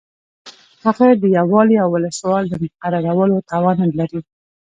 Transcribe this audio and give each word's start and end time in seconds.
هغه 0.85 1.07
د 1.21 1.23
یو 1.37 1.47
والي 1.53 1.75
او 1.83 1.89
ولسوال 1.95 2.43
د 2.47 2.53
مقررولو 2.63 3.37
توان 3.51 3.77
نه 3.89 3.95
لري. 3.99 4.21